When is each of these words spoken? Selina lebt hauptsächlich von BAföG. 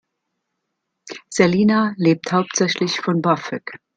Selina 1.29 1.93
lebt 1.95 2.31
hauptsächlich 2.33 2.99
von 3.01 3.21
BAföG. 3.21 3.61